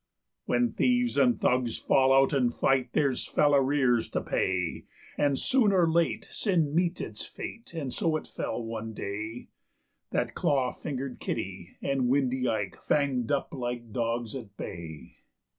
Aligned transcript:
When 0.45 0.71
thieves 0.71 1.15
and 1.15 1.39
thugs 1.39 1.77
fall 1.77 2.11
out 2.11 2.33
and 2.33 2.51
fight 2.51 2.89
there's 2.93 3.27
fell 3.27 3.53
arrears 3.53 4.09
to 4.09 4.21
pay; 4.21 4.85
And 5.15 5.37
soon 5.37 5.71
or 5.71 5.87
late 5.87 6.27
sin 6.31 6.73
meets 6.73 7.01
its 7.01 7.23
fate, 7.23 7.75
and 7.75 7.93
so 7.93 8.17
it 8.17 8.25
fell 8.25 8.63
one 8.63 8.93
day 8.93 9.49
That 10.09 10.33
Claw 10.33 10.71
fingered 10.73 11.19
Kitty 11.19 11.77
and 11.83 12.07
Windy 12.09 12.47
Ike 12.49 12.77
fanged 12.81 13.31
up 13.31 13.53
like 13.53 13.91
dogs 13.93 14.33
at 14.33 14.57
bay. 14.57 15.17